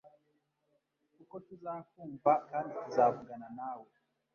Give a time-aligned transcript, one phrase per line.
[1.15, 3.89] kuko tuzakumva kandi tuzavugana nawe